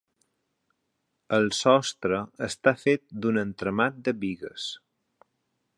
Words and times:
El 1.37 1.45
sostre 1.57 2.23
està 2.49 2.75
fet 2.85 3.05
d'un 3.25 3.39
entramat 3.45 4.03
de 4.09 4.17
bigues. 4.25 4.69